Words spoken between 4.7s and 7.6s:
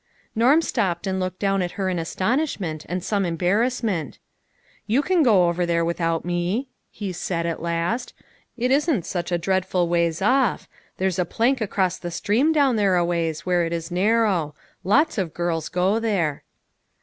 You can go over there without me," he said,